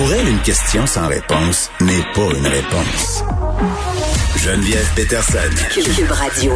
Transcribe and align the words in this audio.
Pour 0.00 0.14
elle, 0.14 0.30
une 0.30 0.40
question 0.40 0.86
sans 0.86 1.08
réponse 1.08 1.70
n'est 1.82 2.02
pas 2.14 2.34
une 2.34 2.46
réponse. 2.46 3.22
Geneviève 4.34 4.90
Peterson. 4.96 5.38
Cube 5.74 6.10
Radio. 6.10 6.52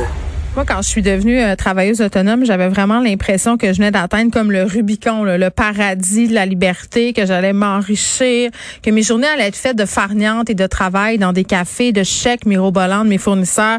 Moi, 0.56 0.64
quand 0.66 0.80
je 0.80 0.88
suis 0.88 1.02
devenue 1.02 1.42
euh, 1.42 1.54
travailleuse 1.54 2.00
autonome, 2.00 2.46
j'avais 2.46 2.68
vraiment 2.68 3.00
l'impression 3.00 3.58
que 3.58 3.66
je 3.66 3.76
venais 3.76 3.90
d'atteindre 3.90 4.32
comme 4.32 4.50
le 4.50 4.62
Rubicon, 4.62 5.24
là, 5.24 5.36
le 5.36 5.50
paradis 5.50 6.26
de 6.28 6.32
la 6.32 6.46
liberté, 6.46 7.12
que 7.12 7.26
j'allais 7.26 7.52
m'enrichir, 7.52 8.50
que 8.82 8.90
mes 8.90 9.02
journées 9.02 9.26
allaient 9.26 9.48
être 9.48 9.56
faites 9.56 9.76
de 9.76 9.84
farniente 9.84 10.48
et 10.48 10.54
de 10.54 10.66
travail 10.66 11.18
dans 11.18 11.34
des 11.34 11.44
cafés, 11.44 11.92
de 11.92 12.02
chèques 12.02 12.46
mirobolants 12.46 13.04
de 13.04 13.10
mes 13.10 13.18
fournisseurs? 13.18 13.78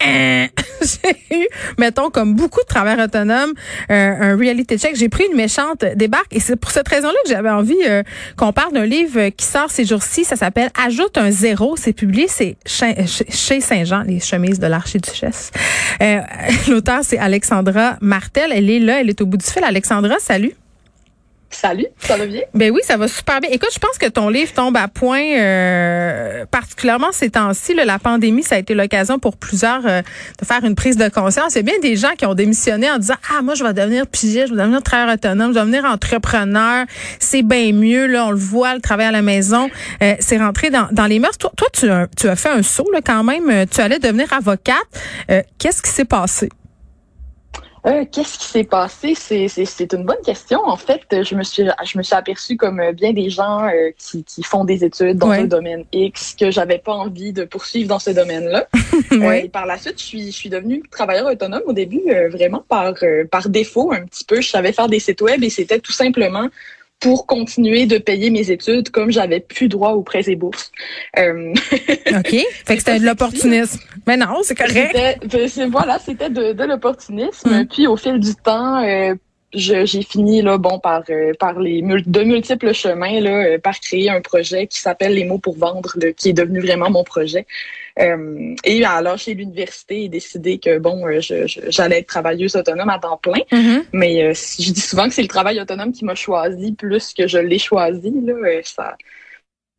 J'ai 0.00 1.16
eu, 1.36 1.46
mettons, 1.78 2.10
comme 2.10 2.34
beaucoup 2.34 2.60
de 2.60 2.66
travailleurs 2.66 3.06
autonomes, 3.06 3.52
euh, 3.90 4.14
un 4.20 4.36
reality 4.36 4.78
check. 4.78 4.96
J'ai 4.96 5.08
pris 5.08 5.24
une 5.30 5.36
méchante 5.36 5.84
débarque 5.96 6.34
et 6.34 6.40
c'est 6.40 6.56
pour 6.56 6.70
cette 6.70 6.88
raison-là 6.88 7.16
que 7.24 7.30
j'avais 7.30 7.50
envie 7.50 7.76
euh, 7.86 8.02
qu'on 8.36 8.52
parle 8.52 8.72
d'un 8.72 8.86
livre 8.86 9.28
qui 9.30 9.46
sort 9.46 9.70
ces 9.70 9.84
jours-ci. 9.84 10.24
Ça 10.24 10.36
s'appelle 10.36 10.70
Ajoute 10.84 11.18
un 11.18 11.30
zéro. 11.30 11.76
C'est 11.76 11.92
publié, 11.92 12.26
c'est 12.28 12.56
chez 12.66 13.60
Saint-Jean, 13.60 14.02
les 14.02 14.20
chemises 14.20 14.58
de 14.58 14.66
l'archiduchesse. 14.66 15.50
Euh, 16.02 16.20
L'auteur, 16.68 17.00
c'est 17.02 17.18
Alexandra 17.18 17.96
Martel. 18.00 18.50
Elle 18.52 18.70
est 18.70 18.80
là, 18.80 19.00
elle 19.00 19.10
est 19.10 19.20
au 19.20 19.26
bout 19.26 19.36
du 19.36 19.46
fil. 19.46 19.64
Alexandra, 19.64 20.16
salut. 20.18 20.54
Salut, 21.50 21.86
ça 21.98 22.16
va 22.16 22.26
bien? 22.26 22.42
Ben 22.52 22.72
oui, 22.72 22.80
ça 22.82 22.96
va 22.96 23.06
super 23.06 23.40
bien. 23.40 23.50
Écoute, 23.52 23.70
je 23.72 23.78
pense 23.78 23.96
que 23.96 24.06
ton 24.06 24.28
livre 24.28 24.52
tombe 24.52 24.76
à 24.76 24.88
point, 24.88 25.22
euh, 25.38 26.44
particulièrement 26.46 27.12
ces 27.12 27.30
temps-ci. 27.30 27.74
La 27.74 27.98
pandémie, 27.98 28.42
ça 28.42 28.56
a 28.56 28.58
été 28.58 28.74
l'occasion 28.74 29.18
pour 29.18 29.36
plusieurs 29.36 29.86
euh, 29.86 30.02
de 30.40 30.44
faire 30.44 30.64
une 30.64 30.74
prise 30.74 30.96
de 30.96 31.08
conscience. 31.08 31.54
Il 31.54 31.56
y 31.56 31.60
a 31.60 31.62
bien 31.62 31.78
des 31.80 31.96
gens 31.96 32.12
qui 32.18 32.26
ont 32.26 32.34
démissionné 32.34 32.90
en 32.90 32.98
disant 32.98 33.14
ah 33.32 33.42
moi 33.42 33.54
je 33.54 33.62
vais 33.62 33.72
devenir 33.72 34.06
pigiste, 34.06 34.48
je 34.48 34.54
vais 34.54 34.62
devenir 34.62 34.82
travailleur 34.82 35.14
autonome, 35.14 35.52
je 35.52 35.58
vais 35.58 35.64
devenir 35.64 35.84
entrepreneur. 35.84 36.86
C'est 37.20 37.42
bien 37.42 37.72
mieux 37.72 38.06
là, 38.06 38.26
on 38.26 38.30
le 38.30 38.36
voit, 38.36 38.74
le 38.74 38.80
travail 38.80 39.06
à 39.06 39.12
la 39.12 39.22
maison, 39.22 39.70
euh, 40.02 40.14
c'est 40.18 40.38
rentré 40.38 40.70
dans, 40.70 41.06
les 41.06 41.18
mœurs. 41.18 41.38
Toi, 41.38 41.52
toi 41.56 41.68
tu, 41.72 41.88
as, 41.88 42.08
tu 42.16 42.28
as 42.28 42.36
fait 42.36 42.50
un 42.50 42.62
saut 42.62 42.90
là 42.92 43.00
quand 43.04 43.22
même. 43.22 43.66
Tu 43.68 43.80
allais 43.80 43.98
devenir 43.98 44.32
avocate. 44.32 44.74
Qu'est-ce 45.58 45.82
qui 45.82 45.90
s'est 45.90 46.04
passé? 46.04 46.48
Euh, 47.86 48.06
qu'est-ce 48.10 48.38
qui 48.38 48.46
s'est 48.46 48.64
passé? 48.64 49.14
C'est 49.14 49.92
une 49.92 50.04
bonne 50.04 50.22
question. 50.24 50.60
En 50.64 50.76
fait, 50.76 51.02
je 51.10 51.34
me 51.34 51.42
suis, 51.42 51.64
je 51.84 51.98
me 51.98 52.02
suis 52.02 52.14
aperçue 52.14 52.56
comme 52.56 52.80
bien 52.92 53.12
des 53.12 53.28
gens 53.28 53.66
euh, 53.66 53.90
qui, 53.98 54.24
qui, 54.24 54.42
font 54.42 54.64
des 54.64 54.84
études 54.84 55.18
dans 55.18 55.30
un 55.30 55.44
domaine 55.44 55.84
X 55.92 56.34
que 56.38 56.50
j'avais 56.50 56.78
pas 56.78 56.94
envie 56.94 57.34
de 57.34 57.44
poursuivre 57.44 57.88
dans 57.88 57.98
ce 57.98 58.10
domaine-là. 58.10 58.66
Euh, 59.12 59.32
et 59.32 59.48
par 59.48 59.66
la 59.66 59.76
suite, 59.78 59.98
je 59.98 60.04
suis, 60.04 60.26
je 60.26 60.36
suis 60.36 60.48
devenue 60.48 60.82
travailleur 60.90 61.26
autonome 61.26 61.62
au 61.66 61.72
début, 61.72 62.02
vraiment 62.30 62.64
par, 62.68 62.94
par 63.30 63.48
défaut 63.48 63.92
un 63.92 64.04
petit 64.06 64.24
peu. 64.24 64.40
Je 64.40 64.48
savais 64.48 64.72
faire 64.72 64.88
des 64.88 64.98
sites 64.98 65.20
web 65.20 65.42
et 65.42 65.50
c'était 65.50 65.78
tout 65.78 65.92
simplement 65.92 66.48
pour 67.00 67.26
continuer 67.26 67.86
de 67.86 67.98
payer 67.98 68.30
mes 68.30 68.50
études 68.50 68.90
comme 68.90 69.10
j'avais 69.10 69.40
plus 69.40 69.68
droit 69.68 69.90
aux 69.90 70.02
prêts 70.02 70.24
et 70.26 70.36
bourses. 70.36 70.72
Euh... 71.18 71.52
OK. 71.72 72.30
Fait 72.64 72.76
que 72.76 72.78
c'était 72.78 72.98
de 72.98 73.04
l'opportunisme. 73.04 73.80
Mais 74.06 74.16
non, 74.16 74.40
c'est 74.42 74.54
correct. 74.54 74.94
Ben, 74.94 75.70
voilà, 75.70 75.98
c'était 75.98 76.30
de, 76.30 76.52
de 76.52 76.64
l'opportunisme. 76.64 77.48
Hum. 77.48 77.66
Puis 77.66 77.86
au 77.86 77.96
fil 77.96 78.18
du 78.18 78.34
temps, 78.34 78.82
euh, 78.82 79.14
j'ai 79.54 80.02
fini 80.02 80.42
là 80.42 80.58
bon 80.58 80.78
par 80.78 81.02
euh, 81.10 81.32
par 81.38 81.58
les 81.58 81.82
de 81.82 82.22
multiples 82.22 82.72
chemins 82.72 83.20
là 83.20 83.46
euh, 83.46 83.58
par 83.58 83.78
créer 83.80 84.10
un 84.10 84.20
projet 84.20 84.66
qui 84.66 84.80
s'appelle 84.80 85.14
les 85.14 85.24
mots 85.24 85.38
pour 85.38 85.56
vendre 85.56 85.94
qui 86.16 86.30
est 86.30 86.32
devenu 86.32 86.60
vraiment 86.60 86.90
mon 86.90 87.04
projet 87.04 87.46
euh, 88.00 88.54
et 88.64 88.84
à 88.84 89.00
lâcher 89.00 89.34
l'université 89.34 90.04
et 90.04 90.08
décider 90.08 90.58
que 90.58 90.78
bon 90.78 91.04
j'allais 91.20 92.00
être 92.00 92.08
travailleuse 92.08 92.56
autonome 92.56 92.90
à 92.90 92.98
temps 92.98 93.16
plein 93.16 93.40
mm-hmm. 93.52 93.84
mais 93.92 94.34
je 94.34 94.72
dis 94.72 94.80
souvent 94.80 95.08
que 95.08 95.14
c'est 95.14 95.22
le 95.22 95.28
travail 95.28 95.60
autonome 95.60 95.92
qui 95.92 96.04
m'a 96.04 96.14
choisi 96.14 96.72
plus 96.72 97.14
que 97.14 97.26
je 97.26 97.38
l'ai 97.38 97.58
choisi 97.58 98.12
là 98.24 98.34
ça 98.64 98.96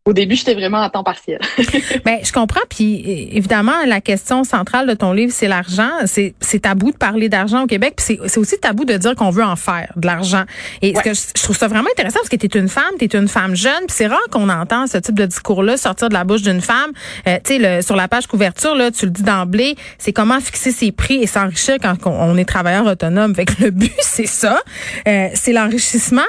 au 0.07 0.13
début, 0.13 0.35
j'étais 0.35 0.53
vraiment 0.53 0.83
à 0.83 0.89
temps 0.91 1.03
partiel. 1.03 1.39
ben, 2.05 2.19
je 2.23 2.31
comprends. 2.31 2.61
Puis 2.69 3.29
évidemment, 3.31 3.73
la 3.87 4.01
question 4.01 4.43
centrale 4.43 4.87
de 4.87 4.93
ton 4.93 5.13
livre, 5.13 5.31
c'est 5.33 5.47
l'argent. 5.47 5.89
C'est, 6.05 6.35
c'est 6.41 6.59
tabou 6.59 6.91
de 6.91 6.97
parler 6.97 7.27
d'argent 7.27 7.63
au 7.63 7.65
Québec. 7.65 7.95
Puis 7.97 8.05
c'est, 8.05 8.29
c'est 8.29 8.39
aussi 8.39 8.59
tabou 8.59 8.85
de 8.85 8.95
dire 8.97 9.15
qu'on 9.15 9.31
veut 9.31 9.43
en 9.43 9.55
faire 9.55 9.91
de 9.95 10.05
l'argent. 10.05 10.43
Et 10.83 10.93
ce 10.93 11.01
que 11.01 11.13
je, 11.15 11.41
trouve 11.41 11.57
ça 11.57 11.67
vraiment 11.67 11.89
intéressant 11.89 12.19
parce 12.19 12.29
que 12.29 12.35
tu 12.35 12.45
es 12.45 12.59
une 12.59 12.69
femme, 12.69 12.93
tu 12.99 13.05
es 13.05 13.17
une 13.17 13.27
femme 13.27 13.55
jeune. 13.55 13.87
Puis 13.87 13.95
c'est 13.95 14.05
rare 14.05 14.21
qu'on 14.31 14.47
entend 14.47 14.85
ce 14.85 14.99
type 14.99 15.15
de 15.15 15.25
discours-là 15.25 15.75
sortir 15.75 16.09
de 16.09 16.13
la 16.13 16.23
bouche 16.23 16.43
d'une 16.43 16.61
femme. 16.61 16.91
Euh, 17.27 17.39
tu 17.43 17.59
sais, 17.59 17.81
sur 17.81 17.95
la 17.95 18.07
page 18.07 18.27
couverture, 18.27 18.75
là, 18.75 18.91
tu 18.91 19.05
le 19.05 19.11
dis 19.11 19.23
d'emblée, 19.23 19.75
c'est 19.97 20.13
comment 20.13 20.39
fixer 20.39 20.71
ses 20.71 20.91
prix 20.91 21.15
et 21.15 21.27
s'enrichir 21.27 21.77
quand 21.81 21.95
on, 22.05 22.37
est 22.37 22.45
travailleur 22.45 22.85
autonome. 22.85 23.33
Fait 23.33 23.45
que 23.45 23.63
le 23.63 23.71
but, 23.71 23.91
c'est 24.01 24.27
ça. 24.27 24.59
Euh, 25.07 25.29
c'est 25.33 25.51
l'enrichissement. 25.51 26.21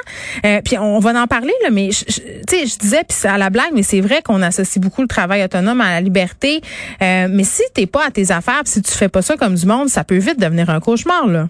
Euh, 0.46 0.62
puis 0.64 0.78
on, 0.78 0.98
va 0.98 1.20
en 1.20 1.26
parler, 1.26 1.52
là, 1.62 1.68
mais 1.70 1.90
tu 1.90 2.04
sais, 2.48 2.66
je 2.66 2.78
disais, 2.78 3.02
puis 3.06 3.28
à 3.28 3.36
la 3.36 3.50
blague, 3.50 3.65
mais 3.74 3.82
c'est 3.82 4.00
vrai 4.00 4.22
qu'on 4.22 4.42
associe 4.42 4.82
beaucoup 4.82 5.02
le 5.02 5.08
travail 5.08 5.42
autonome 5.44 5.80
à 5.80 5.90
la 5.90 6.00
liberté. 6.00 6.60
Euh, 7.02 7.28
mais 7.30 7.44
si 7.44 7.62
t'es 7.74 7.86
pas 7.86 8.06
à 8.06 8.10
tes 8.10 8.30
affaires, 8.30 8.62
si 8.64 8.82
tu 8.82 8.92
fais 8.92 9.08
pas 9.08 9.22
ça 9.22 9.36
comme 9.36 9.54
du 9.54 9.66
monde, 9.66 9.88
ça 9.88 10.04
peut 10.04 10.18
vite 10.18 10.40
devenir 10.40 10.70
un 10.70 10.80
cauchemar, 10.80 11.26
là. 11.26 11.48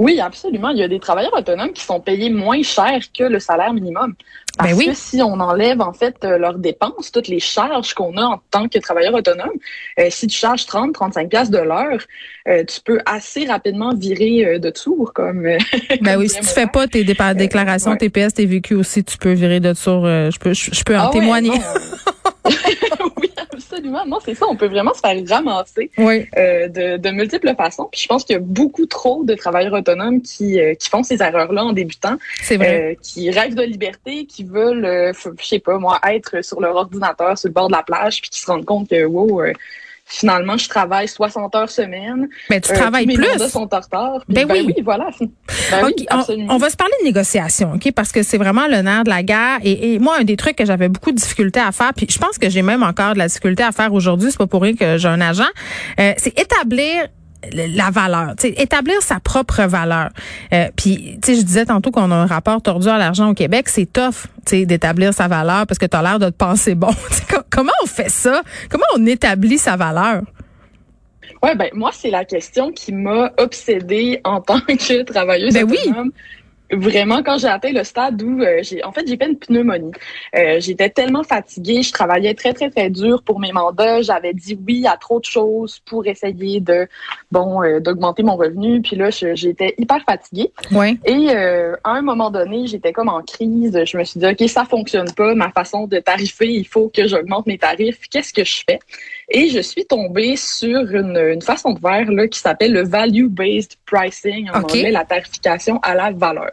Oui, 0.00 0.18
absolument. 0.18 0.70
Il 0.70 0.78
y 0.78 0.82
a 0.82 0.88
des 0.88 0.98
travailleurs 0.98 1.34
autonomes 1.34 1.74
qui 1.74 1.84
sont 1.84 2.00
payés 2.00 2.30
moins 2.30 2.62
cher 2.62 3.00
que 3.16 3.24
le 3.24 3.38
salaire 3.38 3.74
minimum. 3.74 4.14
Parce 4.56 4.70
ben 4.70 4.78
oui. 4.78 4.86
que 4.86 4.94
si 4.94 5.20
on 5.20 5.38
enlève 5.40 5.82
en 5.82 5.92
fait 5.92 6.16
euh, 6.24 6.38
leurs 6.38 6.56
dépenses, 6.56 7.12
toutes 7.12 7.28
les 7.28 7.38
charges 7.38 7.92
qu'on 7.92 8.16
a 8.16 8.22
en 8.22 8.40
tant 8.50 8.66
que 8.66 8.78
travailleur 8.78 9.12
autonome, 9.12 9.52
euh, 9.98 10.06
si 10.08 10.26
tu 10.26 10.38
charges 10.38 10.64
30, 10.64 10.94
35 10.94 11.28
pièces 11.28 11.50
de 11.50 11.58
l'heure, 11.58 12.00
tu 12.46 12.80
peux 12.82 12.98
assez 13.04 13.44
rapidement 13.44 13.94
virer 13.94 14.58
de 14.58 14.70
tour 14.70 15.12
comme. 15.14 15.42
ben 16.00 16.18
oui, 16.18 16.30
si 16.30 16.40
tu 16.40 16.46
fais 16.46 16.66
pas 16.66 16.88
tes 16.88 17.04
déclarations 17.04 17.94
TPS, 17.94 18.32
tes 18.34 18.46
vécus 18.46 18.78
aussi, 18.78 19.04
tu 19.04 19.18
peux 19.18 19.32
virer 19.32 19.60
de 19.60 19.74
tour. 19.74 20.06
je 20.06 20.38
peux, 20.38 20.54
je, 20.54 20.82
peux 20.82 20.96
en 20.96 21.08
ah 21.08 21.10
témoigner. 21.12 21.52
oui, 23.20 23.29
absolument. 23.70 24.06
Non, 24.06 24.18
c'est 24.24 24.34
ça. 24.34 24.46
On 24.48 24.56
peut 24.56 24.68
vraiment 24.68 24.94
se 24.94 25.00
faire 25.00 25.16
ramasser 25.28 25.90
euh, 25.98 26.68
de, 26.68 26.96
de, 26.96 27.10
multiples 27.10 27.54
façons. 27.56 27.88
Puis 27.90 28.00
je 28.02 28.06
pense 28.06 28.24
qu'il 28.24 28.34
y 28.34 28.36
a 28.36 28.42
beaucoup 28.42 28.86
trop 28.86 29.24
de 29.24 29.34
travailleurs 29.34 29.72
autonomes 29.72 30.22
qui, 30.22 30.60
euh, 30.60 30.74
qui 30.74 30.88
font 30.88 31.02
ces 31.02 31.22
erreurs-là 31.22 31.64
en 31.64 31.72
débutant. 31.72 32.16
C'est 32.42 32.56
vrai. 32.56 32.92
Euh, 32.92 32.94
qui 33.02 33.30
rêvent 33.30 33.54
de 33.54 33.62
liberté, 33.62 34.26
qui 34.26 34.44
veulent, 34.44 35.12
je 35.14 35.44
sais 35.44 35.58
pas, 35.58 35.78
moi, 35.78 35.98
être 36.08 36.42
sur 36.44 36.60
leur 36.60 36.76
ordinateur 36.76 37.38
sur 37.38 37.48
le 37.48 37.54
bord 37.54 37.68
de 37.68 37.74
la 37.74 37.82
plage, 37.82 38.20
puis 38.20 38.30
qui 38.30 38.40
se 38.40 38.46
rendent 38.46 38.64
compte 38.64 38.88
que, 38.88 39.04
wow, 39.04 39.42
finalement, 40.10 40.58
je 40.58 40.68
travaille 40.68 41.08
60 41.08 41.54
heures 41.54 41.70
semaine. 41.70 42.28
Mais 42.50 42.60
tu 42.60 42.72
travailles 42.72 43.06
plus. 43.06 43.16
Mes 43.16 43.48
sont 43.48 43.72
en 43.72 43.80
retard. 43.80 44.24
ben, 44.28 44.46
ben, 44.46 44.66
oui. 44.66 44.74
voilà. 44.84 45.08
Ben 45.70 45.84
oui, 45.84 46.06
on, 46.48 46.58
va 46.58 46.68
se 46.68 46.76
parler 46.76 46.92
de 47.00 47.04
négociation, 47.04 47.72
OK? 47.74 47.92
Parce 47.92 48.12
que 48.12 48.22
c'est 48.22 48.38
vraiment 48.38 48.66
le 48.66 48.82
nerf 48.82 49.04
de 49.04 49.10
la 49.10 49.22
guerre. 49.22 49.58
Et, 49.62 49.98
moi, 49.98 50.16
un 50.20 50.24
des 50.24 50.36
trucs 50.36 50.56
que 50.56 50.66
j'avais 50.66 50.88
beaucoup 50.88 51.12
de 51.12 51.16
difficultés 51.16 51.60
à 51.60 51.72
faire, 51.72 51.92
puis 51.94 52.06
je 52.10 52.18
pense 52.18 52.38
que 52.38 52.50
j'ai 52.50 52.62
même 52.62 52.82
encore 52.82 53.14
de 53.14 53.18
la 53.18 53.28
difficulté 53.28 53.62
à 53.62 53.72
faire 53.72 53.92
aujourd'hui, 53.92 54.30
c'est 54.30 54.38
pas 54.38 54.46
pour 54.46 54.62
rien 54.62 54.74
que 54.74 54.98
j'ai 54.98 55.08
un 55.08 55.20
agent, 55.20 55.44
euh, 56.00 56.12
c'est 56.16 56.38
établir 56.38 57.06
la 57.52 57.90
valeur, 57.90 58.34
établir 58.42 59.00
sa 59.02 59.20
propre 59.20 59.62
valeur. 59.62 60.10
Euh, 60.52 60.68
puis, 60.76 61.18
tu 61.22 61.32
sais, 61.32 61.40
je 61.40 61.44
disais 61.44 61.64
tantôt 61.64 61.90
qu'on 61.90 62.10
a 62.10 62.14
un 62.14 62.26
rapport 62.26 62.60
tordu 62.60 62.88
à 62.88 62.98
l'argent 62.98 63.30
au 63.30 63.34
Québec, 63.34 63.68
c'est 63.68 63.90
tough, 63.90 64.26
tu 64.44 64.58
sais, 64.58 64.66
d'établir 64.66 65.14
sa 65.14 65.28
valeur 65.28 65.66
parce 65.66 65.78
que 65.78 65.86
tu 65.86 65.96
as 65.96 66.02
l'air 66.02 66.18
de 66.18 66.26
te 66.26 66.36
penser 66.36 66.74
bon. 66.74 66.90
comment 67.60 67.72
on 67.82 67.86
fait 67.86 68.08
ça? 68.08 68.42
Comment 68.70 68.86
on 68.96 69.04
établit 69.04 69.58
sa 69.58 69.76
valeur? 69.76 70.22
Ouais, 71.42 71.54
ben 71.54 71.68
moi 71.74 71.90
c'est 71.92 72.10
la 72.10 72.24
question 72.24 72.72
qui 72.72 72.92
m'a 72.92 73.32
obsédée 73.38 74.20
en 74.24 74.40
tant 74.40 74.60
que 74.60 75.02
travailleuse 75.02 75.52
ben 75.52 75.70
autonome. 75.70 76.10
Oui 76.14 76.39
vraiment 76.72 77.22
quand 77.22 77.38
j'ai 77.38 77.48
atteint 77.48 77.72
le 77.72 77.84
stade 77.84 78.22
où 78.22 78.40
euh, 78.40 78.60
j'ai 78.62 78.82
en 78.84 78.92
fait 78.92 79.06
j'ai 79.06 79.16
fait 79.16 79.26
une 79.26 79.38
pneumonie. 79.38 79.92
Euh, 80.36 80.60
j'étais 80.60 80.90
tellement 80.90 81.22
fatiguée, 81.22 81.82
je 81.82 81.92
travaillais 81.92 82.34
très 82.34 82.52
très 82.52 82.70
très 82.70 82.90
dur 82.90 83.22
pour 83.22 83.40
mes 83.40 83.52
mandats, 83.52 84.02
j'avais 84.02 84.32
dit 84.32 84.58
oui 84.66 84.86
à 84.86 84.96
trop 84.96 85.20
de 85.20 85.24
choses 85.24 85.80
pour 85.80 86.06
essayer 86.06 86.60
de 86.60 86.86
bon 87.30 87.62
euh, 87.62 87.80
d'augmenter 87.80 88.22
mon 88.22 88.36
revenu, 88.36 88.80
puis 88.82 88.96
là 88.96 89.10
j'étais 89.10 89.74
hyper 89.78 90.02
fatiguée. 90.04 90.52
Ouais. 90.72 90.96
Et 91.04 91.30
à 91.30 91.90
un 91.90 92.02
moment 92.02 92.30
donné, 92.30 92.66
j'étais 92.66 92.92
comme 92.92 93.08
en 93.08 93.22
crise, 93.22 93.78
je 93.84 93.96
me 93.96 94.04
suis 94.04 94.20
dit 94.20 94.26
OK, 94.26 94.48
ça 94.48 94.64
fonctionne 94.64 95.10
pas, 95.12 95.34
ma 95.34 95.50
façon 95.50 95.86
de 95.86 95.98
tarifer, 95.98 96.48
il 96.48 96.66
faut 96.66 96.90
que 96.94 97.06
j'augmente 97.06 97.46
mes 97.46 97.58
tarifs, 97.58 98.00
qu'est-ce 98.10 98.32
que 98.32 98.44
je 98.44 98.62
fais? 98.66 98.78
Et 99.30 99.48
je 99.48 99.60
suis 99.60 99.84
tombée 99.84 100.36
sur 100.36 100.80
une, 100.94 101.16
une 101.16 101.42
façon 101.42 101.72
de 101.72 101.80
faire 101.80 102.10
là, 102.10 102.26
qui 102.26 102.38
s'appelle 102.38 102.72
le 102.72 102.82
value-based 102.82 103.76
pricing, 103.86 104.50
en 104.50 104.62
anglais, 104.62 104.90
la 104.90 105.04
tarification 105.04 105.78
à 105.82 105.94
la 105.94 106.10
valeur. 106.10 106.52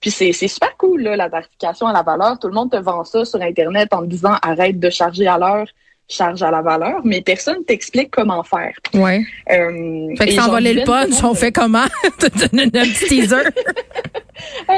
Puis 0.00 0.10
c'est 0.10 0.32
super 0.32 0.76
cool, 0.76 1.02
là, 1.02 1.16
la 1.16 1.30
tarification 1.30 1.86
à 1.86 1.92
la 1.92 2.02
valeur. 2.02 2.36
Tout 2.40 2.48
le 2.48 2.54
monde 2.54 2.72
te 2.72 2.76
vend 2.76 3.04
ça 3.04 3.24
sur 3.24 3.40
Internet 3.40 3.88
en 3.92 4.02
te 4.02 4.06
disant 4.06 4.36
arrête 4.42 4.80
de 4.80 4.90
charger 4.90 5.28
à 5.28 5.38
l'heure, 5.38 5.66
charge 6.08 6.42
à 6.42 6.50
la 6.50 6.60
valeur, 6.60 7.00
mais 7.04 7.22
personne 7.22 7.64
t'explique 7.64 8.10
comment 8.10 8.42
faire. 8.42 8.74
Ouais. 8.94 9.24
Euh, 9.50 10.14
fait 10.16 10.26
que 10.26 10.32
s'envoler 10.32 10.74
le 10.74 10.82
punch, 10.84 11.22
on 11.22 11.34
fait 11.34 11.52
comment? 11.52 11.84
un 12.04 12.28
petit 12.28 13.06
teaser. 13.06 13.36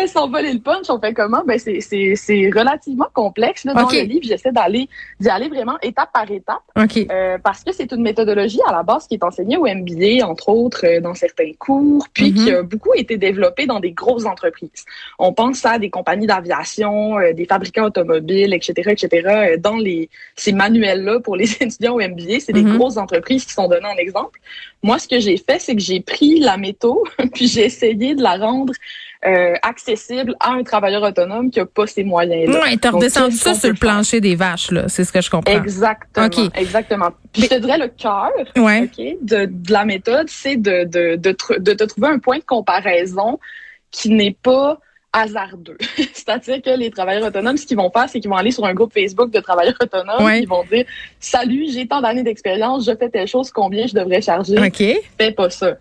hey, 0.00 0.08
s'envoler 0.08 0.52
le 0.52 0.60
punch, 0.60 0.86
on 0.88 0.98
fait 1.00 1.12
comment? 1.14 1.42
Ben, 1.46 1.58
c'est, 1.58 1.80
c'est, 1.80 2.14
c'est 2.16 2.50
relativement 2.54 3.08
complexe. 3.12 3.64
Là, 3.64 3.74
dans 3.74 3.88
le 3.88 4.00
livre, 4.02 4.24
j'essaie 4.24 4.52
d'aller, 4.52 4.88
d'y 5.20 5.28
aller 5.28 5.48
vraiment 5.48 5.78
étape 5.82 6.10
par 6.12 6.30
étape. 6.30 6.62
Okay. 6.76 7.08
Euh, 7.10 7.38
parce 7.42 7.62
que 7.64 7.72
c'est 7.72 7.90
une 7.92 8.02
méthodologie 8.02 8.60
à 8.66 8.72
la 8.72 8.82
base 8.82 9.06
qui 9.06 9.14
est 9.14 9.24
enseignée 9.24 9.56
au 9.56 9.66
MBA, 9.66 10.26
entre 10.26 10.48
autres, 10.48 10.84
euh, 10.86 11.00
dans 11.00 11.14
certains 11.14 11.52
cours, 11.58 12.06
puis 12.12 12.32
qui 12.32 12.44
Mm-hmm. 12.44 12.58
a 12.58 12.62
beaucoup 12.62 12.92
été 12.94 13.16
développée 13.16 13.66
dans 13.66 13.80
des 13.80 13.92
grosses 13.92 14.26
entreprises. 14.26 14.84
On 15.18 15.32
pense 15.32 15.64
à 15.64 15.78
des 15.78 15.88
compagnies 15.88 16.26
d'aviation, 16.26 17.18
euh, 17.18 17.32
des 17.32 17.46
fabricants 17.46 17.84
automobiles, 17.84 18.52
etc., 18.52 18.72
etc. 18.90 19.08
Euh, 19.28 19.56
Dans 19.56 19.76
les, 19.76 20.10
ces 20.36 20.52
manuels-là 20.52 21.20
pour 21.20 21.36
les 21.36 21.50
étudiants 21.62 21.94
au 21.94 22.00
MBA, 22.00 22.40
c'est 22.40 22.52
des 22.52 22.62
Mhm. 22.62 22.76
grosses 22.78 22.96
entreprises 22.96 23.44
qui 23.46 23.52
sont 23.52 23.68
données 23.68 23.86
en 23.86 23.96
exemple. 23.96 24.40
Moi, 24.82 24.98
ce 24.98 25.08
que 25.08 25.18
j'ai 25.20 25.36
fait, 25.36 25.58
c'est 25.58 25.74
que 25.74 25.80
j'ai 25.80 26.00
pris 26.00 26.40
la 26.40 26.56
méthode, 26.56 26.96
puis 27.34 27.46
j'ai 27.46 27.64
essayé 27.64 28.14
de 28.14 28.22
la 28.22 28.36
rendre 28.36 28.72
euh, 29.26 29.54
accessible 29.62 30.34
à 30.40 30.50
un 30.50 30.62
travailleur 30.62 31.02
autonome 31.02 31.50
qui 31.50 31.60
a 31.60 31.66
pas 31.66 31.86
ces 31.86 32.04
moyens-là. 32.04 32.60
Ouais, 32.60 32.76
t'as 32.76 32.90
redescendu 32.90 33.36
ça 33.36 33.54
sur 33.54 33.68
le 33.70 33.74
plancher 33.74 34.20
des 34.20 34.34
vaches, 34.34 34.70
là. 34.70 34.88
C'est 34.88 35.04
ce 35.04 35.12
que 35.12 35.20
je 35.20 35.30
comprends. 35.30 35.52
Exactement. 35.52 36.26
OK. 36.26 36.38
Exactement. 36.54 37.10
Puis 37.32 37.42
je 37.42 37.48
te 37.48 37.54
dirais 37.54 37.78
le 37.78 37.88
cœur 37.88 38.30
Ouais. 38.56 38.82
OK, 38.82 39.16
de, 39.22 39.46
de 39.46 39.72
la 39.72 39.84
méthode, 39.84 40.28
c'est 40.28 40.56
de, 40.56 40.84
de, 40.84 41.16
de, 41.16 41.36
de 41.58 41.72
te 41.72 41.84
trouver 41.84 42.08
un 42.08 42.18
point 42.18 42.38
de 42.38 42.44
comparaison 42.44 43.38
qui 43.90 44.10
n'est 44.10 44.36
pas 44.42 44.78
hasardeux. 45.14 45.78
C'est-à-dire 46.12 46.60
que 46.60 46.70
les 46.76 46.90
travailleurs 46.90 47.26
autonomes, 47.28 47.56
ce 47.56 47.64
qu'ils 47.64 47.76
vont 47.78 47.90
faire, 47.90 48.08
c'est 48.08 48.20
qu'ils 48.20 48.28
vont 48.28 48.36
aller 48.36 48.50
sur 48.50 48.64
un 48.66 48.74
groupe 48.74 48.92
Facebook 48.92 49.30
de 49.30 49.40
travailleurs 49.40 49.76
autonomes, 49.80 50.22
Ouais. 50.24 50.40
ils 50.42 50.48
vont 50.48 50.64
dire 50.70 50.84
Salut, 51.20 51.66
j'ai 51.72 51.86
tant 51.86 52.02
d'années 52.02 52.22
d'expérience, 52.24 52.84
je 52.84 52.94
fais 52.96 53.08
telle 53.08 53.28
chose, 53.28 53.50
combien 53.50 53.86
je 53.86 53.94
devrais 53.94 54.20
charger? 54.20 54.58
OK. 54.58 54.82
fais 55.18 55.32
pas 55.32 55.48
ça. 55.48 55.76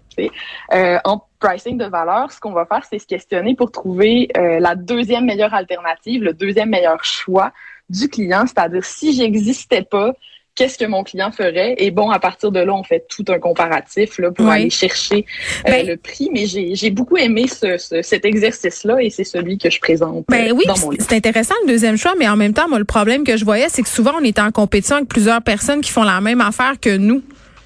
Euh, 0.74 1.00
en 1.03 1.21
pricing 1.39 1.77
de 1.77 1.85
valeur, 1.85 2.31
ce 2.31 2.39
qu'on 2.39 2.53
va 2.53 2.65
faire, 2.65 2.83
c'est 2.89 3.00
se 3.00 3.07
questionner 3.07 3.56
pour 3.56 3.71
trouver 3.71 4.30
euh, 4.38 4.59
la 4.59 4.75
deuxième 4.75 5.25
meilleure 5.25 5.53
alternative, 5.53 6.24
le 6.24 6.33
deuxième 6.33 6.69
meilleur 6.69 7.03
choix 7.03 7.51
du 7.89 8.07
client, 8.07 8.45
c'est-à-dire 8.45 8.86
si 8.86 9.13
j'existais 9.13 9.81
pas, 9.81 10.13
qu'est-ce 10.55 10.77
que 10.77 10.85
mon 10.85 11.03
client 11.03 11.31
ferait? 11.31 11.75
Et 11.77 11.89
bon, 11.91 12.09
à 12.11 12.19
partir 12.19 12.51
de 12.51 12.59
là, 12.59 12.73
on 12.73 12.83
fait 12.83 13.05
tout 13.09 13.25
un 13.29 13.39
comparatif 13.39 14.17
là 14.19 14.31
pour 14.31 14.45
Oui. 14.45 14.51
aller 14.51 14.69
chercher 14.69 15.25
euh, 15.67 15.71
Ben- 15.71 15.88
le 15.88 15.97
prix. 15.97 16.29
Mais 16.31 16.45
j'ai 16.45 16.75
j'ai 16.75 16.89
beaucoup 16.89 17.17
aimé 17.17 17.47
ce, 17.47 17.77
ce- 17.77 18.01
cet 18.01 18.25
exercice-là 18.25 19.01
et 19.01 19.09
c'est 19.09 19.23
celui 19.23 19.57
que 19.57 19.69
je 19.69 19.79
présente 19.79 20.25
Ben 20.29 20.50
euh, 20.50 20.53
oui, 20.53 20.65
dans 20.67 20.73
puis 20.73 20.83
mon 20.83 20.91
livre. 20.91 21.05
c'est 21.07 21.15
intéressant 21.15 21.55
le 21.63 21.67
deuxième 21.71 21.97
choix, 21.97 22.13
mais 22.17 22.27
en 22.27 22.35
même 22.38 22.53
temps, 22.53 22.69
moi, 22.69 22.79
le 22.79 22.85
problème 22.85 23.23
que 23.23 23.38
je 23.38 23.45
voyais, 23.45 23.67
c'est 23.69 23.81
que 23.83 23.89
souvent, 23.89 24.13
on 24.19 24.23
est 24.23 24.39
en 24.39 24.51
compétition 24.51 24.97
avec 24.97 25.09
plusieurs 25.09 25.41
personnes 25.41 25.81
qui 25.81 25.91
font 25.91 26.03
la 26.03 26.21
même 26.21 26.41
affaire 26.41 26.73
que 26.81 26.95
nous. 26.97 27.21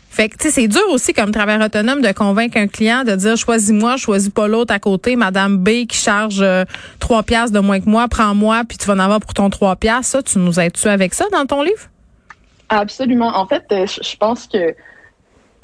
Fait 0.09 0.29
que, 0.29 0.37
tu 0.37 0.45
sais, 0.47 0.51
c'est 0.51 0.67
dur 0.67 0.81
aussi 0.89 1.13
comme 1.13 1.31
travailleur 1.31 1.63
autonome 1.65 2.01
de 2.01 2.11
convaincre 2.11 2.57
un 2.57 2.67
client 2.67 3.03
de 3.03 3.15
dire 3.15 3.37
choisis-moi, 3.37 3.97
choisis 3.97 4.29
pas 4.29 4.47
l'autre 4.47 4.73
à 4.73 4.79
côté, 4.79 5.15
Madame 5.15 5.57
B 5.57 5.85
qui 5.87 5.97
charge 5.97 6.39
euh, 6.41 6.63
trois 6.99 7.21
piastres 7.21 7.53
de 7.53 7.59
moins 7.59 7.79
que 7.79 7.87
moi, 7.87 8.07
prends-moi, 8.07 8.63
puis 8.67 8.79
tu 8.79 8.85
vas 8.87 8.93
en 8.95 8.99
avoir 8.99 9.19
pour 9.19 9.35
ton 9.35 9.51
trois 9.51 9.75
piastres. 9.75 10.11
Ça, 10.13 10.23
tu 10.23 10.39
nous 10.39 10.59
aides-tu 10.59 10.87
avec 10.87 11.13
ça 11.13 11.25
dans 11.31 11.45
ton 11.45 11.61
livre? 11.61 11.81
Absolument. 12.69 13.29
En 13.35 13.47
fait, 13.47 13.63
euh, 13.71 13.85
je 13.87 14.15
pense 14.17 14.47
que 14.47 14.75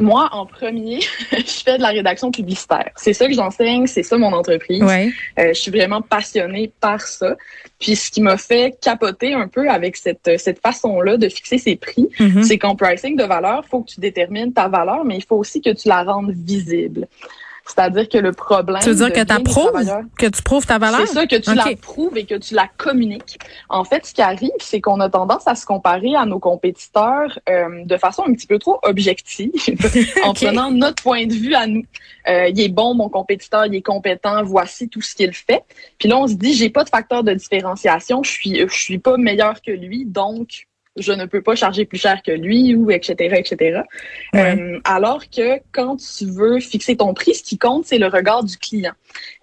moi, 0.02 0.30
en 0.32 0.46
premier, 0.46 1.00
je 1.32 1.62
fais 1.64 1.78
de 1.78 1.82
la 1.82 1.90
rédaction 1.90 2.32
publicitaire. 2.32 2.90
C'est 2.96 3.14
ça 3.14 3.28
que 3.28 3.34
j'enseigne, 3.34 3.86
c'est 3.88 4.04
ça 4.04 4.18
mon 4.18 4.34
entreprise. 4.34 4.82
Ouais. 4.82 5.12
Euh, 5.38 5.50
je 5.50 5.60
suis 5.60 5.72
vraiment 5.72 6.02
passionnée 6.02 6.72
par 6.82 7.02
ça. 7.02 7.36
Puis 7.80 7.96
ce 7.96 8.10
qui 8.10 8.22
m'a 8.22 8.38
fait 8.38 8.76
capoter 8.82 9.34
un 9.34 9.48
peu 9.48 9.70
avec 9.70 9.96
cette, 9.96 10.38
cette 10.40 10.60
façon-là 10.62 11.18
de 11.18 11.30
fixer 11.30 11.58
ses 11.58 11.76
prix, 11.76 12.08
Mhm. 12.20 12.44
c'est 12.44 12.58
qu'en 12.58 12.76
pricing 12.76 13.16
de 13.16 13.24
valeur, 13.24 13.62
il 13.66 13.70
faut 13.70 13.82
que 13.82 13.92
tu 13.92 14.00
détermines 14.00 14.52
ta 14.54 14.68
valeur, 14.68 15.06
mais 15.06 15.18
il 15.18 15.24
faut 15.24 15.36
aussi 15.38 15.62
que 15.62 15.70
tu 15.70 15.88
la 15.88 16.04
rendes 16.04 16.32
visible. 16.32 17.08
C'est-à-dire 17.66 18.10
que 18.10 18.18
le 18.18 18.34
problème. 18.34 18.82
Tu 18.82 18.90
veux 18.90 18.96
dire 18.96 19.14
que 19.14 19.24
t'approuves, 19.24 19.72
travailleurs- 19.72 20.04
que 20.18 20.26
tu 20.26 20.42
prouves 20.42 20.66
ta 20.66 20.78
valeur? 20.78 21.02
c'est 21.08 21.14
ça, 21.14 21.26
que 21.26 21.38
tu 21.38 21.54
la 21.54 21.66
prouves 21.82 22.18
et 22.18 22.26
que 22.26 22.36
tu 22.36 22.54
la 22.56 22.68
communiques. 22.78 23.40
En 23.70 23.86
fait, 23.86 24.06
ce 24.06 24.14
qui 24.14 24.22
arrive, 24.22 24.52
c'est 24.60 24.82
qu'on 24.82 25.00
a 25.00 25.10
tendance 25.10 25.48
à 25.48 25.56
se 25.56 25.66
comparer 25.66 26.16
à 26.16 26.26
nos 26.26 26.40
compétiteurs 26.40 27.40
euh, 27.50 27.86
de 27.86 27.98
façon 27.98 28.24
un 28.28 28.34
petit 28.34 28.48
peu 28.48 28.60
trop 28.60 28.80
objective, 28.84 29.52
en 30.24 30.34
prenant 30.34 30.72
notre 30.72 31.02
point 31.02 31.26
de 31.26 31.34
vue 31.34 31.56
à 31.56 31.66
nous. 31.68 31.84
Euh, 32.28 32.50
il 32.50 32.60
est 32.60 32.70
bon, 32.70 32.96
mon 32.96 33.10
compétiteur, 33.10 33.66
il 33.66 33.76
est 33.76 33.82
compétent, 33.82 34.44
voici 34.44 34.90
tout 34.90 35.02
ce 35.02 35.16
qu'il 35.16 35.34
fait. 35.34 35.64
Puis 35.98 36.10
là, 36.10 36.18
on 36.18 36.28
se 36.28 36.34
dit, 36.34 36.54
j'ai 36.54 36.70
pas 36.70 36.84
de 36.84 36.90
facteur 36.90 37.24
de 37.24 37.34
différenciation, 37.34 38.24
je 38.24 38.32
suis, 38.32 38.60
je 38.60 38.76
suis 38.76 39.00
pas 39.00 39.18
meilleur 39.18 39.62
que 39.62 39.72
lui, 39.72 40.06
donc 40.06 40.68
je 40.96 41.12
ne 41.12 41.26
peux 41.26 41.42
pas 41.42 41.56
charger 41.56 41.86
plus 41.86 41.98
cher 41.98 42.22
que 42.22 42.32
lui 42.32 42.76
ou 42.76 42.92
etc 42.92 43.36
etc. 43.36 43.82
Ouais. 44.34 44.60
Euh, 44.60 44.80
alors 44.84 45.24
que 45.30 45.60
quand 45.72 45.98
tu 45.98 46.26
veux 46.26 46.60
fixer 46.60 46.98
ton 46.98 47.14
prix, 47.14 47.34
ce 47.34 47.44
qui 47.44 47.58
compte 47.58 47.86
c'est 47.86 47.98
le 47.98 48.08
regard 48.08 48.44
du 48.44 48.58
client 48.58 48.94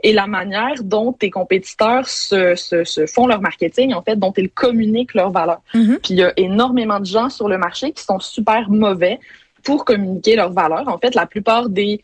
et 0.03 0.13
la 0.13 0.27
manière 0.27 0.83
dont 0.83 1.13
tes 1.13 1.31
compétiteurs 1.31 2.09
se, 2.09 2.55
se, 2.55 2.85
se 2.85 3.07
font 3.07 3.27
leur 3.27 3.41
marketing 3.41 3.95
en 3.95 4.03
fait, 4.03 4.17
dont 4.17 4.33
ils 4.37 4.51
communiquent 4.51 5.15
leurs 5.15 5.31
valeurs. 5.31 5.63
Mhm. 5.75 5.99
Puis 6.03 6.15
il 6.15 6.17
y 6.19 6.23
a 6.23 6.33
énormément 6.37 7.01
de 7.01 7.07
gens 7.07 7.29
sur 7.29 7.49
le 7.49 7.59
marché 7.59 7.93
qui 7.93 8.03
sont 8.03 8.21
super 8.21 8.71
mauvais 8.71 9.19
pour 9.63 9.85
communiquer 9.85 10.37
leurs 10.37 10.53
valeurs. 10.53 10.89
En 10.89 10.99
fait, 10.99 11.15
la 11.15 11.27
plupart 11.27 11.69
des 11.69 12.01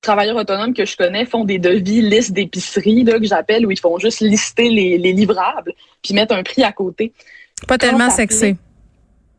travailleurs 0.00 0.36
autonomes 0.36 0.74
que 0.74 0.84
je 0.84 0.96
connais 0.96 1.26
font 1.26 1.44
des 1.44 1.58
devis 1.58 2.02
listes 2.02 2.32
d'épicerie 2.32 3.04
là 3.04 3.18
que 3.18 3.26
j'appelle 3.26 3.66
où 3.66 3.70
ils 3.70 3.78
font 3.78 3.98
juste 3.98 4.20
lister 4.20 4.70
les, 4.70 4.98
les 4.98 5.12
livrables 5.12 5.74
puis 6.02 6.14
mettre 6.14 6.34
un 6.34 6.42
prix 6.42 6.64
à 6.64 6.72
côté. 6.72 7.12
Pas 7.68 7.78
tellement 7.78 8.10
sexy. 8.10 8.56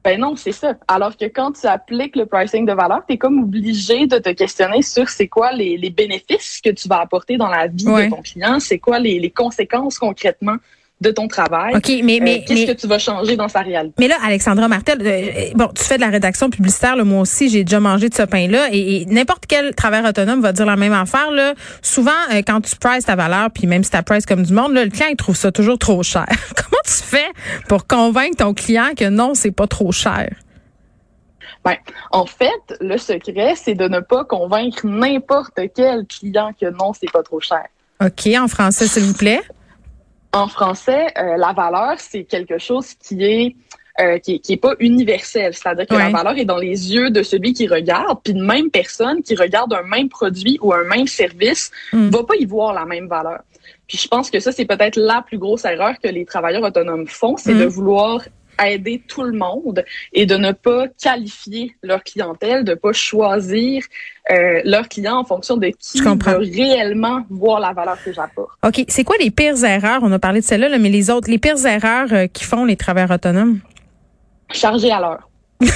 Ben 0.03 0.19
non, 0.19 0.35
c'est 0.35 0.51
ça. 0.51 0.73
Alors 0.87 1.15
que 1.15 1.25
quand 1.25 1.51
tu 1.51 1.67
appliques 1.67 2.15
le 2.15 2.25
pricing 2.25 2.65
de 2.65 2.73
valeur, 2.73 3.01
tu 3.07 3.13
es 3.13 3.17
comme 3.17 3.39
obligé 3.43 4.07
de 4.07 4.17
te 4.17 4.29
questionner 4.29 4.81
sur 4.81 5.07
c'est 5.09 5.27
quoi 5.27 5.51
les, 5.51 5.77
les 5.77 5.89
bénéfices 5.91 6.59
que 6.63 6.71
tu 6.71 6.87
vas 6.87 7.01
apporter 7.01 7.37
dans 7.37 7.49
la 7.49 7.67
vie 7.67 7.87
Ouais. 7.87 8.05
de 8.05 8.09
ton 8.15 8.21
client, 8.21 8.59
c'est 8.59 8.79
quoi 8.79 8.97
les, 8.99 9.19
les 9.19 9.29
conséquences 9.29 9.99
concrètement 9.99 10.55
de 11.01 11.09
ton 11.09 11.27
travail. 11.27 11.75
OK, 11.75 11.87
mais, 12.03 12.19
Euh, 12.19 12.23
mais, 12.23 12.43
Qu'est-ce 12.47 12.67
mais- 12.67 12.75
que 12.75 12.79
tu 12.79 12.85
vas 12.85 12.99
changer 12.99 13.35
dans 13.35 13.47
sa 13.47 13.61
réalité? 13.61 13.95
Mais 13.97 14.07
là, 14.07 14.17
Alexandra 14.23 14.67
Martel, 14.67 14.99
euh, 15.01 15.49
bon, 15.55 15.67
tu 15.75 15.83
fais 15.83 15.95
de 15.95 16.01
la 16.01 16.09
rédaction 16.09 16.51
publicitaire, 16.51 16.95
là, 16.95 17.03
moi 17.03 17.21
aussi, 17.21 17.49
j'ai 17.49 17.63
déjà 17.63 17.79
mangé 17.79 18.07
de 18.07 18.13
ce 18.13 18.21
pain-là, 18.21 18.67
et, 18.71 19.01
et 19.01 19.05
n'importe 19.07 19.45
quel 19.47 19.73
travailleur 19.73 20.09
autonome 20.09 20.41
va 20.41 20.51
dire 20.53 20.67
la 20.67 20.75
même 20.75 20.93
affaire. 20.93 21.31
Là. 21.31 21.55
Souvent, 21.81 22.11
euh, 22.31 22.43
quand 22.45 22.61
tu 22.61 22.75
prices 22.75 23.05
ta 23.05 23.15
valeur, 23.15 23.49
puis 23.49 23.65
même 23.65 23.83
si 23.83 23.89
tu 23.89 23.97
prices 24.03 24.27
comme 24.27 24.43
du 24.43 24.53
monde, 24.53 24.73
là, 24.73 24.83
le 24.85 24.91
client 24.91 25.07
il 25.09 25.15
trouve 25.15 25.35
ça 25.35 25.51
toujours 25.51 25.79
trop 25.79 26.03
cher. 26.03 26.27
Comment 26.55 26.80
tu 27.01 27.07
fais 27.07 27.31
pour 27.67 27.87
convaincre 27.87 28.37
ton 28.37 28.53
client 28.53 28.89
que 28.97 29.09
non, 29.09 29.33
c'est 29.33 29.51
pas 29.51 29.67
trop 29.67 29.91
cher? 29.91 30.29
Ben, 31.63 31.75
en 32.11 32.25
fait, 32.25 32.61
le 32.79 32.97
secret, 32.97 33.53
c'est 33.55 33.75
de 33.75 33.87
ne 33.87 33.99
pas 33.99 34.23
convaincre 34.25 34.85
n'importe 34.87 35.59
quel 35.75 36.05
client 36.07 36.51
que 36.59 36.67
non, 36.71 36.93
c'est 36.93 37.11
pas 37.11 37.21
trop 37.23 37.39
cher. 37.39 37.65
OK, 38.03 38.27
en 38.39 38.47
français, 38.47 38.87
s'il 38.87 39.03
vous 39.03 39.13
plaît? 39.13 39.41
En 40.33 40.47
français, 40.47 41.07
euh, 41.17 41.37
la 41.37 41.51
valeur, 41.53 41.95
c'est 41.99 42.23
quelque 42.23 42.57
chose 42.57 42.93
qui 42.95 43.23
est 43.23 43.55
euh, 43.99 44.17
qui, 44.19 44.35
est- 44.35 44.39
qui 44.39 44.53
est 44.53 44.57
pas 44.57 44.73
universel, 44.79 45.53
c'est-à-dire 45.53 45.85
que 45.85 45.93
la 45.93 46.09
valeur 46.09 46.37
est 46.37 46.45
dans 46.45 46.57
les 46.57 46.93
yeux 46.93 47.09
de 47.11 47.21
celui 47.23 47.51
qui 47.51 47.67
regarde, 47.67 48.19
puis 48.23 48.31
une 48.33 48.45
même 48.45 48.71
personne 48.71 49.21
qui 49.21 49.35
regarde 49.35 49.73
un 49.73 49.83
même 49.83 50.07
produit 50.07 50.57
ou 50.61 50.73
un 50.73 50.85
même 50.85 51.07
service 51.07 51.69
Mm. 51.91 52.07
va 52.09 52.23
pas 52.23 52.35
y 52.37 52.45
voir 52.45 52.73
la 52.73 52.85
même 52.85 53.07
valeur. 53.09 53.41
Puis 53.87 53.97
je 53.97 54.07
pense 54.07 54.29
que 54.29 54.39
ça 54.39 54.51
c'est 54.51 54.65
peut-être 54.65 54.95
la 54.97 55.21
plus 55.25 55.37
grosse 55.37 55.65
erreur 55.65 55.93
que 56.01 56.07
les 56.07 56.25
travailleurs 56.25 56.63
autonomes 56.63 57.07
font, 57.07 57.35
c'est 57.37 57.53
Mm. 57.53 57.59
de 57.59 57.65
vouloir 57.65 58.21
aider 58.63 59.01
tout 59.07 59.23
le 59.23 59.31
monde 59.35 59.83
et 60.13 60.25
de 60.27 60.35
ne 60.37 60.51
pas 60.51 60.85
qualifier 61.01 61.75
leur 61.81 62.03
clientèle, 62.03 62.63
de 62.63 62.75
pas 62.75 62.93
choisir 62.93 63.83
euh, 64.29 64.61
leurs 64.65 64.87
clients 64.87 65.17
en 65.17 65.23
fonction 65.25 65.57
de 65.57 65.67
qui 65.79 65.99
va 66.01 66.13
réellement 66.37 67.23
voir 67.29 67.59
la 67.59 67.73
valeur 67.73 67.97
que 68.03 68.13
j'apporte. 68.13 68.51
OK, 68.63 68.85
c'est 68.87 69.03
quoi 69.03 69.15
les 69.19 69.31
pires 69.31 69.63
erreurs? 69.63 70.01
On 70.03 70.11
a 70.11 70.19
parlé 70.19 70.41
de 70.41 70.45
celle-là, 70.45 70.69
là, 70.69 70.77
mais 70.77 70.89
les 70.89 71.09
autres, 71.09 71.29
les 71.29 71.39
pires 71.39 71.65
erreurs 71.65 72.13
euh, 72.13 72.27
qui 72.27 72.43
font 72.43 72.63
les 72.65 72.75
travailleurs 72.75 73.11
autonomes? 73.11 73.59
chargé 74.53 74.91
à 74.91 74.99
l'heure. 74.99 75.29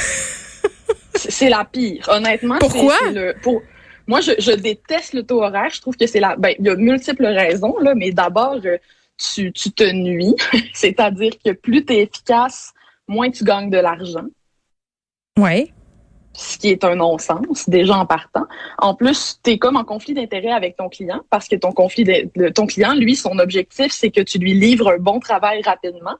c'est 1.15 1.49
la 1.49 1.65
pire. 1.65 2.07
Honnêtement, 2.09 2.55
c'est- 2.61 2.67
Pourquoi? 2.67 2.93
c'est 2.99 3.11
le- 3.13 3.35
pour, 3.41 3.61
moi, 4.07 4.21
je, 4.21 4.31
je 4.39 4.51
déteste 4.51 5.13
le 5.13 5.23
taux 5.23 5.43
horaire. 5.43 5.69
Je 5.73 5.81
trouve 5.81 5.95
que 5.97 6.05
c'est 6.07 6.19
la. 6.19 6.35
Ben, 6.35 6.53
il 6.59 6.65
y 6.65 6.69
a 6.69 6.75
multiples 6.75 7.25
raisons, 7.25 7.77
là, 7.79 7.95
mais 7.95 8.11
d'abord, 8.11 8.59
euh, 8.65 8.77
tu, 9.17 9.51
tu 9.51 9.71
te 9.71 9.83
nuis. 9.83 10.35
C'est-à-dire 10.73 11.33
que 11.43 11.51
plus 11.51 11.85
tu 11.85 11.93
es 11.93 12.03
efficace, 12.03 12.73
moins 13.07 13.31
tu 13.31 13.43
gagnes 13.43 13.69
de 13.69 13.77
l'argent. 13.77 14.25
Oui. 15.37 15.71
Ce 16.33 16.57
qui 16.57 16.69
est 16.69 16.83
un 16.83 16.95
non-sens, 16.95 17.69
déjà 17.69 17.97
en 17.97 18.05
partant. 18.05 18.45
En 18.77 18.93
plus, 18.93 19.39
tu 19.41 19.51
es 19.51 19.57
comme 19.57 19.77
en 19.77 19.85
conflit 19.85 20.13
d'intérêt 20.13 20.51
avec 20.51 20.75
ton 20.75 20.89
client 20.89 21.21
parce 21.29 21.47
que 21.47 21.55
ton 21.55 21.71
conflit 21.71 22.03
de, 22.03 22.29
de- 22.35 22.49
ton 22.49 22.67
client, 22.67 22.93
lui, 22.93 23.15
son 23.15 23.39
objectif, 23.39 23.93
c'est 23.93 24.11
que 24.11 24.19
tu 24.19 24.37
lui 24.37 24.53
livres 24.53 24.91
un 24.91 24.97
bon 24.97 25.19
travail 25.21 25.61
rapidement. 25.61 26.17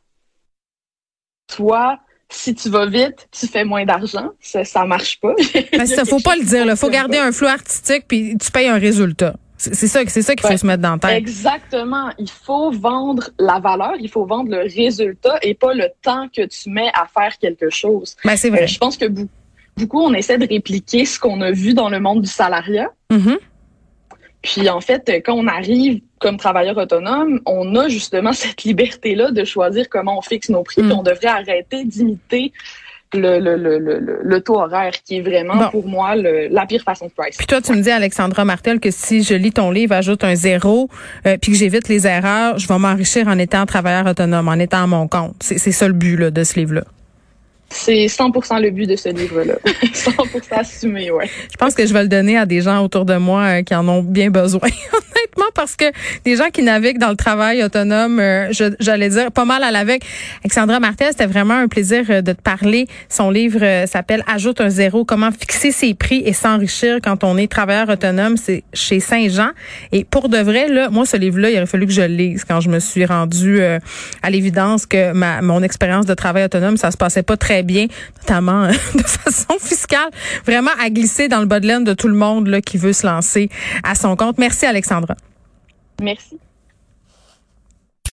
Toi, 1.48 2.00
si 2.30 2.54
tu 2.56 2.70
vas 2.70 2.86
vite, 2.86 3.28
tu 3.32 3.48
fais 3.48 3.64
moins 3.64 3.86
d'argent. 3.86 4.30
Ça, 4.42 4.64
ça 4.64 4.86
marche 4.86 5.20
pas. 5.20 5.34
Parce 5.78 5.92
que 5.96 6.06
faut 6.10 6.20
pas 6.20 6.36
le 6.36 6.44
dire, 6.44 6.66
il 6.66 6.76
faut 6.76 6.90
garder 6.90 7.18
un 7.18 7.32
flou 7.32 7.48
artistique 7.48 8.06
puis 8.08 8.38
tu 8.38 8.52
payes 8.52 8.68
un 8.68 8.80
résultat. 8.80 9.36
C'est 9.58 9.88
ça, 9.88 10.02
c'est 10.08 10.22
ça 10.22 10.34
qu'il 10.36 10.42
faut 10.42 10.50
Ouais. 10.50 10.58
se 10.58 10.66
mettre 10.66 10.82
dans 10.82 10.94
la 10.94 10.98
tête. 11.00 11.18
Exactement. 11.18 12.10
Il 12.20 12.30
faut 12.30 12.72
vendre 12.72 13.30
la 13.40 13.60
valeur, 13.60 13.94
il 14.00 14.10
faut 14.10 14.26
vendre 14.26 14.50
le 14.52 14.64
résultat 14.64 15.38
et 15.42 15.54
pas 15.54 15.74
le 15.74 15.88
temps 16.02 16.28
que 16.36 16.46
tu 16.46 16.70
mets 16.70 16.92
à 16.94 17.06
faire 17.08 17.38
quelque 17.38 17.70
chose. 17.70 18.16
Ben, 18.26 18.36
c'est 18.36 18.50
Euh, 18.50 18.56
vrai. 18.56 18.68
je 18.68 18.78
pense 18.78 18.98
que 18.98 19.06
beaucoup, 19.78 20.02
on 20.02 20.14
essaie 20.14 20.38
de 20.38 20.46
répliquer 20.48 21.06
ce 21.06 21.18
qu'on 21.20 21.40
a 21.42 21.52
vu 21.52 21.74
dans 21.74 21.88
le 21.90 22.00
monde 22.02 22.22
du 22.22 22.28
salariat. 22.30 22.90
Mhm. 23.10 23.38
Puis 24.46 24.70
en 24.70 24.80
fait, 24.80 25.22
quand 25.26 25.34
on 25.34 25.48
arrive 25.48 26.02
comme 26.20 26.38
travailleur 26.38 26.78
autonome, 26.78 27.42
on 27.46 27.76
a 27.76 27.90
justement 27.90 28.32
cette 28.44 28.64
liberté-là 28.64 29.32
de 29.32 29.44
choisir 29.44 29.90
comment 29.90 30.18
on 30.18 30.22
fixe 30.22 30.50
nos 30.50 30.64
prix. 30.64 30.84
Mm. 30.84 30.92
on 30.92 31.04
devrait 31.04 31.28
arrêter 31.28 31.84
d'imiter 31.84 32.54
le, 33.14 33.40
le, 33.40 33.56
le, 33.56 34.20
le, 34.22 34.42
taux 34.42 34.60
horaire, 34.60 34.92
qui 35.06 35.18
est 35.18 35.22
vraiment 35.22 35.70
pour 35.70 35.88
moi 35.88 36.16
la 36.16 36.66
pire 36.66 36.82
façon 36.84 37.06
de 37.06 37.12
price. 37.12 37.38
Puis 37.38 37.48
toi, 37.48 37.62
tu 37.62 37.72
me 37.72 37.82
dis, 37.82 37.90
Alexandra 37.90 38.44
Martel, 38.44 38.80
que 38.80 38.92
si 38.92 39.24
je 39.24 39.34
lis 39.34 39.54
ton 39.54 39.72
livre, 39.72 39.94
ajoute 39.94 40.24
un 40.24 40.36
zéro, 40.36 40.90
euh, 41.26 41.38
puis 41.42 41.54
que 41.54 41.58
j'évite 41.58 41.88
les 41.88 42.06
erreurs, 42.08 42.60
je 42.60 42.68
vais 42.68 42.78
m'enrichir 42.78 43.28
en 43.28 43.38
étant 43.38 43.66
travailleur 43.66 44.06
autonome, 44.06 44.50
en 44.50 44.56
étant 44.56 44.84
à 44.84 44.88
mon 44.88 45.08
compte. 45.08 45.36
C'est 45.40 45.72
ça 45.72 45.88
le 45.88 45.94
but 45.94 46.18
là, 46.18 46.30
de 46.30 46.44
ce 46.44 46.60
livre-là. 46.60 46.84
C'est 47.70 48.06
100% 48.06 48.62
le 48.62 48.70
but 48.70 48.88
de 48.88 48.96
ce 48.96 49.10
livre-là. 49.10 49.56
100% 49.66 50.42
assumé, 50.52 51.12
ouais. 51.12 51.30
Je 51.52 51.58
pense 51.58 51.74
que 51.74 51.86
je 51.86 51.94
vais 51.94 52.04
le 52.04 52.10
donner 52.10 52.38
à 52.38 52.46
des 52.46 52.62
gens 52.62 52.84
autour 52.84 53.06
de 53.06 53.18
moi 53.18 53.42
euh, 53.42 53.64
qui 53.64 53.76
en 53.76 53.88
ont 53.88 54.02
bien 54.02 54.30
besoin. 54.30 54.62
Honnêtement, 54.94 55.45
parce 55.56 55.76
que 55.76 55.86
des 56.24 56.36
gens 56.36 56.50
qui 56.52 56.62
naviguent 56.62 57.00
dans 57.00 57.10
le 57.10 57.16
travail 57.16 57.64
autonome, 57.64 58.20
euh, 58.20 58.52
j'allais 58.80 59.10
dire 59.10 59.32
pas 59.32 59.46
mal 59.46 59.64
à 59.64 59.72
l'avec. 59.72 60.04
Alexandra 60.44 60.80
Martel, 60.80 61.08
c'était 61.12 61.26
vraiment 61.26 61.56
un 61.56 61.68
plaisir 61.68 62.06
euh, 62.10 62.22
de 62.22 62.34
te 62.34 62.42
parler. 62.42 62.88
Son 63.10 63.32
livre 63.32 63.86
s'appelle 63.88 64.24
Ajoute 64.28 64.62
un 64.62 64.70
zéro, 64.70 65.06
comment 65.06 65.32
fixer 65.32 65.72
ses 65.72 65.94
prix 65.94 66.22
et 66.26 66.34
s'enrichir 66.34 67.00
quand 67.04 67.24
on 67.24 67.38
est 67.38 67.52
travailleur 67.52 67.90
autonome. 67.90 68.38
C'est 68.38 68.64
chez 68.74 69.00
Saint-Jean. 69.00 69.50
Et 69.92 70.04
pour 70.04 70.30
de 70.30 70.38
vrai, 70.38 70.68
là, 70.68 70.90
moi, 70.90 71.06
ce 71.06 71.18
livre-là, 71.18 71.50
il 71.50 71.58
aurait 71.58 71.66
fallu 71.66 71.88
que 71.88 71.94
je 71.94 72.02
le 72.02 72.08
lise 72.08 72.46
quand 72.46 72.62
je 72.62 72.70
me 72.70 72.80
suis 72.80 73.06
rendue 73.06 73.62
à 74.22 74.30
l'évidence 74.30 74.86
que 74.86 75.14
ma, 75.14 75.42
mon 75.42 75.64
expérience 75.64 76.06
de 76.06 76.14
travail 76.14 76.44
autonome, 76.44 76.78
ça 76.78 76.92
se 76.92 76.98
passait 76.98 77.24
pas 77.24 77.38
très 77.38 77.64
bien, 77.64 77.88
notamment 78.22 78.64
euh, 78.64 78.72
de 78.96 79.04
façon 79.04 79.58
fiscale, 79.60 80.10
vraiment 80.46 80.72
à 80.82 80.90
glisser 80.90 81.28
dans 81.28 81.40
le 81.40 81.46
bas 81.46 81.60
de 81.60 81.68
laine 81.68 81.84
de 81.84 81.94
tout 81.94 82.08
le 82.08 82.16
monde 82.16 82.48
là, 82.48 82.62
qui 82.62 82.78
veut 82.78 82.94
se 82.94 83.06
lancer 83.06 83.50
à 83.84 83.96
son 83.96 84.16
compte. 84.16 84.38
Merci 84.38 84.66
Alexandra. 84.66 85.16
Merci. 86.02 86.40